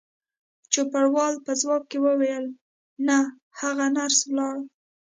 چوپړوال 0.73 1.33
په 1.45 1.51
ځواب 1.61 1.83
کې 1.89 1.97
وویل: 2.05 2.45
نه، 3.07 3.17
هغه 3.59 3.85
نرسه 3.95 4.23
ولاړل. 4.29 4.61